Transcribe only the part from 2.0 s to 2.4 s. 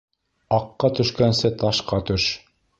төш.